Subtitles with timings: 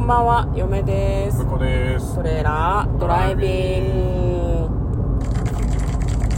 [0.00, 1.44] こんばんは、嫁です。
[1.44, 2.14] こです。
[2.14, 4.70] トレーラードライビング。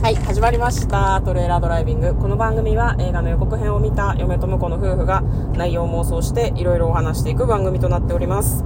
[0.02, 1.22] はい、始まりました。
[1.24, 2.16] トレーラードライビング。
[2.16, 5.22] この番組は映画の予告編を見た嫁と婿の夫婦が
[5.54, 8.64] 内容を妄想していろいろお話していく番組となっております。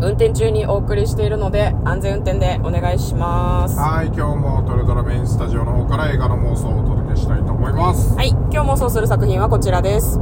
[0.00, 3.78] 運転中にお送りしているので安全運転でお願いします。
[3.78, 8.20] ははい、今日もトレドラメインスタジオの方から映画の妄想をお届けしたいと思います。
[8.20, 10.18] い、今日妄想する作品はこちらです。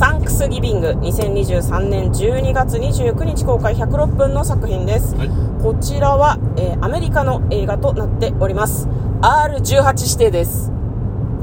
[0.00, 5.14] サンクスギビング2023年12月29日公開106分の作品です。
[5.14, 5.28] はい。
[5.62, 8.88] こちらは、えーアメリカの映画となっております
[9.20, 10.72] R18 指定です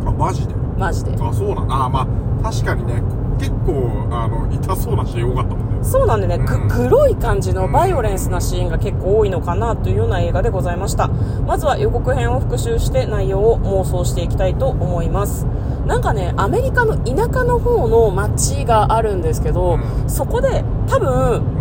[0.04, 0.56] あ、マジで？
[0.76, 1.86] マジであ、そうなんだ。
[1.86, 2.08] あ、まあ、
[2.52, 3.04] 確かにね、
[3.38, 5.67] 結構、あの、痛そうなシーン多かったもんね。
[5.88, 15.46] そうなんでね、ぐうん黒い感じのバイオレンスなシーンが結構多いのかなというような映画でございましたまずは予告編を復習して内容を妄想していきたいと思います
[15.86, 21.58] なんかねアメリカの田舎の方の街があるんですけど、うんそこで多分うん。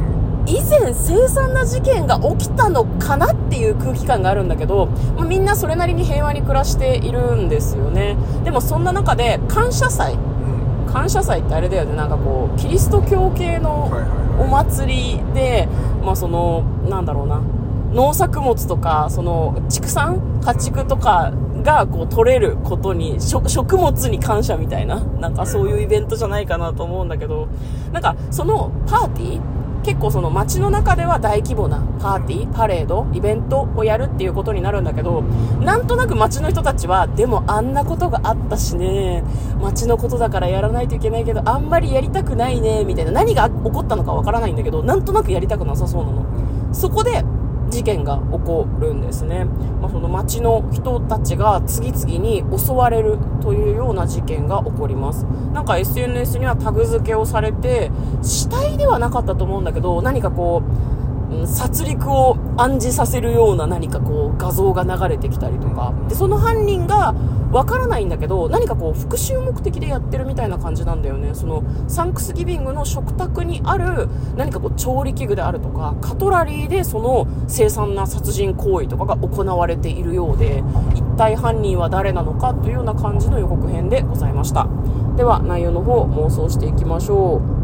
[0.49, 10.36] 以前凄惨な事件が起きたのかなっていう空気感があるんだけど、まあみんなそれなりに平和に暮らしているんですよねでもそんな中で感謝祭うん。
[10.87, 11.97] 感謝祭ってあれだよね。
[11.97, 13.91] なんかこうキリスト教系の
[14.39, 15.69] お祭りで、
[16.05, 17.41] まあそのなんだろうな。
[17.93, 25.01] 農作物とかその畜産家畜とかがこう取れることに食食物に感謝みたいな。
[25.01, 27.49] なんかそういうイベントじゃないかなと思うんだけど。
[27.93, 29.41] なんかそのパーティー
[29.87, 35.23] 結構その街の中では大規模なパーティーパレードイベントをやるっていうことになるんだけど
[35.61, 39.23] なんとなく街の人たちはでもあんなことがあったしね
[39.63, 46.27] 街のことだからやらないといけないけどあんまりやりたくないねみたいな何が起こったのかわからないんだけどなんとなくやりたくなさそうなの。
[46.75, 47.23] そこで
[47.69, 49.45] 事件が起こるんですね、
[49.81, 55.25] まあ、その町の人たちが次々に襲われるというような事件が起こります。
[55.53, 57.91] なんか SNS にはタグ付けをされて
[58.23, 60.96] 死体ではなかったと思うんだけど何かこう
[61.45, 65.93] 殺戮を暗示させるような何かこう画像が流れてきたりとか。
[66.09, 67.15] でその犯人が
[67.53, 71.31] わからないんだけど何かこう復讐目的でやってるみたいな感じなんだよね。
[71.35, 80.63] そのサンクスギビングの食卓にある何かこう調理器具であるとかカトラリーでその凄惨な殺人行為とかが行われているようで
[80.95, 84.69] 一体犯人は誰なのかというような感じの予告編でございました。
[85.17, 87.56] では内容の方妄想していきましょう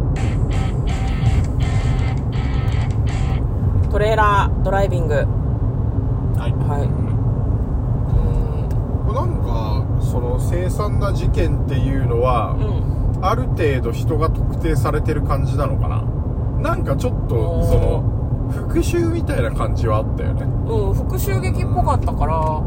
[3.93, 5.15] トレーラードライビング。
[5.15, 5.21] は
[6.49, 6.53] い。
[6.53, 6.89] はい。
[9.13, 13.25] なんか、その、凄惨な事件っていうのは、うん。
[13.25, 16.03] ある程度人が特定されてる感じなのかな？
[16.71, 18.03] なんかちょっとその
[18.51, 20.43] 復讐みたいな感じはあったよね。
[20.43, 22.63] うん、復讐劇っぽかったから、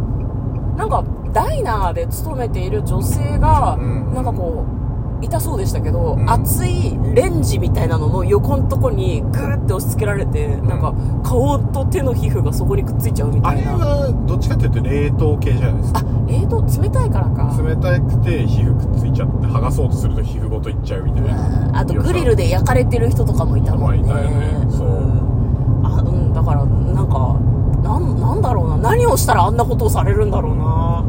[0.78, 1.04] なんか、
[1.34, 4.14] ダイナーで勤めている女性が、うん。
[4.14, 4.85] なんかこう、
[5.22, 10.94] 痛そうでしたけど、うん熱いレンジみたいなのの横のとこにグーって押し付けられて、なんか、
[11.24, 13.86] 顔と手の皮膚がそこにくっついちゃうみあれたいな。
[13.86, 17.62] はどっちかっていうと冷凍系じゃないですかあ、冷凍冷たいからか。
[17.62, 24.08] 冷たくて皮膚くっついちゃって剥がそうとすると皮膚ごといっちゃうみたいなあとグリルで焼かれてる人とかもいたもんね。
[24.08, 27.40] まあいたよねそうんあ、うん、だから、なんか、
[27.84, 28.78] なん、なんだろうな。
[28.78, 31.06] 何をしたらあんなことをされるんだろうな。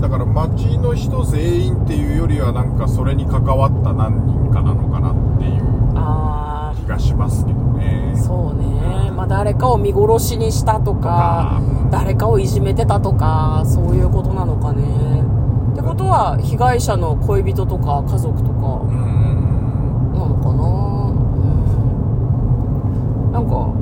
[0.00, 5.68] だから町の人全員っていうよりはなんかそれに関わった何人かなのかなっていう。
[6.76, 8.14] 気がしますけどね。
[8.16, 14.82] そうね、まあ、誰かを見殺しにしたとかうん誰かをいじめてたとかそういうことなのかね。
[15.72, 20.64] ってことは被害者の恋人とか家族とかなのかな。
[20.64, 21.18] う
[23.30, 23.32] ん。
[23.32, 23.72] なんか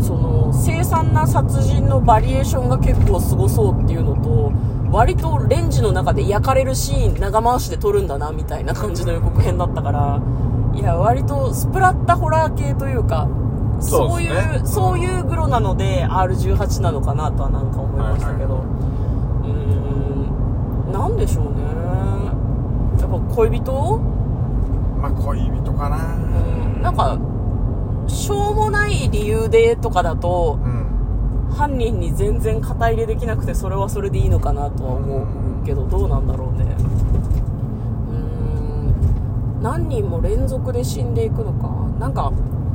[0.00, 4.52] その凄惨な殺人のバリエーションが結構すごそうっていうのと
[4.90, 10.20] 割とレンジの中で焼かれるシーン長回しで撮るんだなみたいな感じの予告編だったから
[10.74, 13.28] いや割とスプラッタホラー系というか
[13.80, 20.92] そそうういうねそういうグロなので R18 なのかなとはなんか思いましたけど、うーん。
[20.92, 21.62] なんでしょうね。
[23.00, 23.98] やっぱ恋人？
[25.00, 26.14] まあ恋人かな。
[26.14, 26.18] う
[26.78, 26.82] ん。
[26.82, 27.16] なんか
[28.08, 30.86] しょうもない理由でとかだとうん。
[31.50, 35.24] 犯人に全然肩入れできなくてそれはそれでいいのかなとは思
[35.62, 36.76] うけどどうなんだろうね。
[38.08, 38.16] うー
[39.58, 39.62] ん。
[39.62, 41.68] 何人も連続で死んでいくのか。
[41.98, 42.32] なんか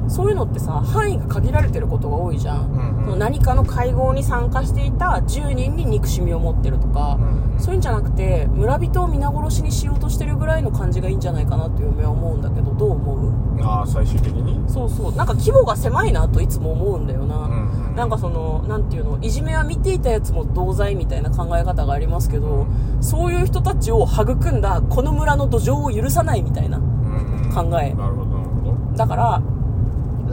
[0.07, 3.19] そういうのってさ範囲が限られてることが多いじゃん、うんうん。
[3.19, 13.63] 何かの会合に参加していた10人に憎しみを持ってるとか、うんそういうんじゃなくて村人を皆殺しにしようとしてるぐらいの感じがいいんじゃないかなって嫁は思うんだけどどう思う？
[13.63, 14.69] ああ最終的に？
[14.69, 15.15] そうそう。
[15.15, 17.95] なんか規模が狭いなといつも思うんだよな、うんうん。
[17.95, 22.67] なんかそのなんていうのいじめは見ていたやつも同罪みたいな考え方がありますけど、
[22.99, 27.55] そういう人たちを育んだこの村の土壌を許さないみたいなうんうん。
[27.55, 27.93] 考え。
[27.93, 28.97] なるほどなるほど。
[28.97, 29.41] だから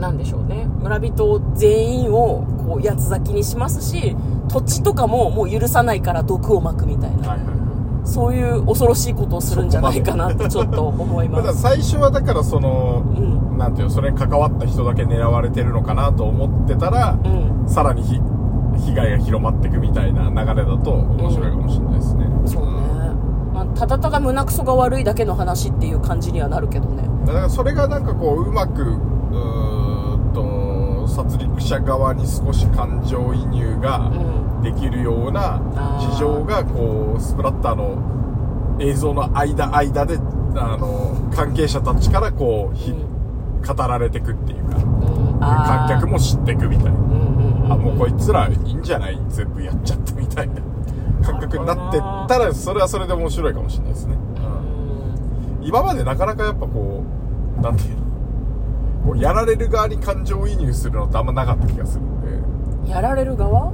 [0.03, 0.65] なんでしょうね。
[0.81, 4.15] 村人全員をこう八つ咲きにしますし
[4.49, 7.29] 土地とかももう許さないから毒をまくみたいな。
[7.29, 7.63] はいはい
[8.05, 13.19] そういう恐ろしいことをするんじゃないかなとちょっと思いただます 最初はだからそのう
[13.55, 13.57] ん。
[13.57, 17.69] なんていうのそれに関わった人だけ狙われてるのかなと思ってたら、うん。
[17.69, 18.19] さらにひ
[18.77, 22.71] 被害が広まっていくみたいな流れだと面白いかもしれないですね、そうね、
[23.53, 27.07] まあ、ただただ胸くそが悪いだけの話っていう感じにはなるけどね。
[27.25, 28.97] だからそれがなんかこううまく
[31.13, 34.63] 殺戮者側に少し感情移入がうん。
[34.63, 35.59] できるような
[35.99, 40.17] 事情がこうスプラッターの映像の間間で
[40.55, 43.61] あの関係者たちからこうひ、うん。
[43.61, 45.39] 語られてくっていうかうん。
[45.39, 46.91] 観客も知ってくみたいな。
[47.73, 49.19] あもうこいつらいいんじゃない？
[49.29, 50.55] 全部やっちゃったみたいな。
[51.25, 54.15] 感覚になってったらそれはそれで面白いかもしれないですね、
[55.61, 55.65] うん。
[55.65, 57.03] 今までなかなかやっぱこ
[57.57, 58.02] うなんていうの？
[59.03, 62.91] こうやられる側に感情移入するのってあんまなかった気がするんで。
[62.91, 63.73] やられる側？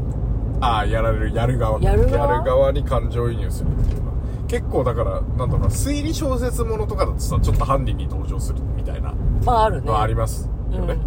[0.62, 1.80] ああやられるやる側。
[1.82, 2.44] やる側？
[2.44, 4.18] 側に感情移入するっていうのは。
[4.48, 9.14] 結構だからなんだろうな推理小説ものとかだとさちょっと犯人に登場するみたいな
[9.46, 9.92] まああるね。
[9.92, 10.98] ありますよね、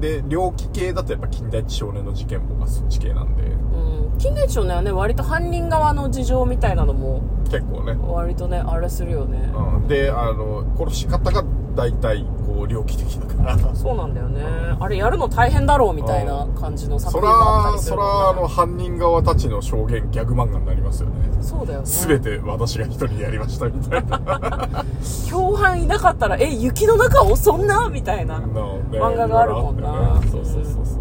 [0.00, 3.42] で猟奇系だとやっぱ近代一少年の事件簿がそっち系なんで。
[3.42, 3.91] うん
[4.22, 14.44] 近代一少年はね割と犯人側の事情みたいなのも結構ね割とねあれするよねうん、であの殺し方が大体こう猟奇的だからそうなんだよね
[14.78, 24.84] あれやるの大変だろうみたいな感じの作品もあったらそりするもんらあの犯人側たちの証言ギャグ漫画になりますよねそうだよね全て私が一人でやりましたみたいな
[25.28, 30.91] 共犯いなかったらえ雪の中をそんなみたいな漫画があるもんなねそうそうそうそう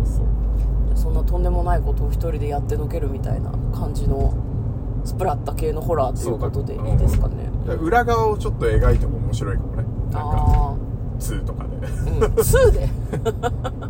[1.21, 4.33] そうそんなとんでもないことを一人でやってのけるみたいな感じの
[5.05, 7.49] スプラッタ系のホラーということでいいですかね。
[7.81, 9.83] 裏側をちょっと描いても面白いかもね。
[9.83, 10.75] なんかあ
[11.19, 11.69] 2とかで。
[11.75, 12.23] あうん。
[12.23, 12.89] 2で？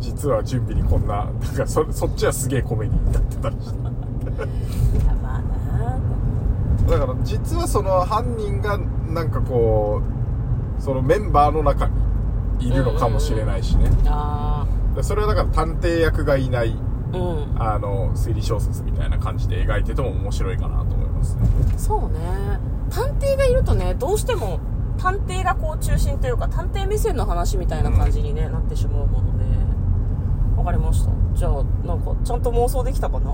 [0.00, 3.78] 実は準備にこんななんかそそっちはすげえコメディになってたりして。
[3.78, 5.42] いやまあ
[6.88, 8.78] なだから実はその犯人が
[9.12, 10.00] なんかこ
[10.78, 11.88] うそのメンバーの中
[12.58, 16.74] にいるのかもしれないしね、あでそれはだから探偵役がいない。
[16.78, 17.62] あうん。
[17.62, 21.42] あの推理小説みたいな感じで描いてても面白いかなと思いますね。
[21.76, 22.18] そうね。
[22.90, 24.60] 探偵がいるとねどうしても
[24.98, 29.44] 探偵がこう中心というか探偵目線の話みたいな感じに、ねなってしまうもので。
[30.56, 31.10] わかりました。
[31.34, 33.32] じゃあなんかちゃんと妄想できたかな？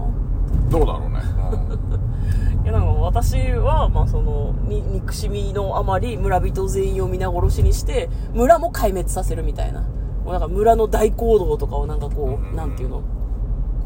[0.71, 1.19] どうだろうね、
[2.65, 9.83] いやなんか私は、まあ、そのに憎しみのあまり村人全員を皆殺しにして村も壊滅させるみたいな。
[9.83, 9.87] も
[10.29, 12.53] うなんか村の大行動とかをなんかこうん。
[12.53, 13.03] うなんていうの？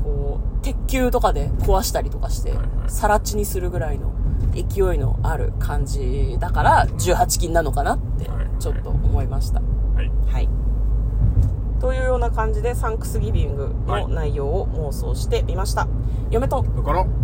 [0.02, 2.68] こう鉄球とかで壊したりとかしてはいはい。
[2.90, 4.12] 更地にするぐらいの
[4.52, 8.28] 勢いのある感じだから18金なのかなって
[8.58, 9.60] ちょっと思いました。
[9.60, 10.10] はい。
[10.26, 10.48] はい。
[11.80, 15.88] というような感じでサンクスギビングの内容を妄想してみました、
[16.30, 16.64] 嫁と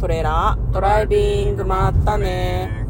[0.01, 2.88] トレーラードライビングまったね